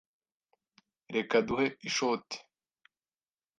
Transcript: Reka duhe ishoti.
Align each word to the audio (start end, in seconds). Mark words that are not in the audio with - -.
Reka 1.15 1.37
duhe 1.47 1.67
ishoti. 1.87 2.37